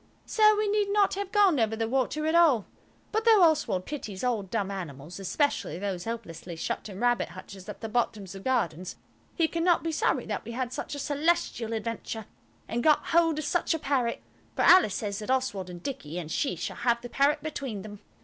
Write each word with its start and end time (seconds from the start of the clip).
So 0.25 0.57
we 0.57 0.67
need 0.67 0.89
not 0.91 1.13
have 1.13 1.31
gone 1.31 1.59
over 1.59 1.75
the 1.75 1.87
water 1.87 2.25
at 2.25 2.33
all. 2.33 2.65
But 3.11 3.23
though 3.23 3.43
Oswald 3.43 3.85
pities 3.85 4.23
all 4.23 4.41
dumb 4.41 4.71
animals, 4.71 5.19
especially 5.19 5.77
those 5.77 6.05
helplessly 6.05 6.55
shut 6.55 6.89
in 6.89 6.99
rabbit 6.99 7.29
hutches 7.29 7.69
at 7.69 7.81
the 7.81 7.87
bottoms 7.87 8.33
of 8.33 8.43
gardens, 8.43 8.95
he 9.35 9.47
cannot 9.47 9.83
be 9.83 9.91
sorry 9.91 10.25
that 10.25 10.43
we 10.43 10.53
had 10.53 10.73
such 10.73 10.95
a 10.95 10.97
Celestial 10.97 11.71
adventure 11.71 12.25
and 12.67 12.81
got 12.81 13.05
hold 13.09 13.37
of 13.37 13.45
such 13.45 13.75
a 13.75 13.79
parrot. 13.79 14.23
For 14.55 14.63
Alice 14.63 14.95
says 14.95 15.19
that 15.19 15.29
Oswald 15.29 15.69
and 15.69 15.83
Dicky 15.83 16.17
and 16.17 16.31
she 16.31 16.55
shall 16.55 16.77
have 16.77 16.99
the 17.03 17.07
parrot 17.09 17.43
between 17.43 17.83
them. 17.83 17.99